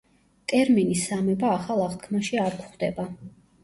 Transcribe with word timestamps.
ტერმინი 0.53 0.97
„სამება“ 1.03 1.53
ახალ 1.59 1.87
აღთქმაში 1.87 2.45
არ 2.49 2.61
გვხვდება. 2.61 3.13